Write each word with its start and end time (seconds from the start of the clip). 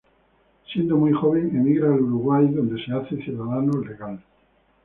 Siendo 0.73 0.97
muy 0.97 1.11
joven 1.13 1.55
emigra 1.55 1.93
al 1.93 2.01
Uruguay 2.01 2.47
donde 2.47 2.83
se 2.83 2.91
hace 2.91 3.21
ciudadano 3.21 3.79
legal. 3.81 4.19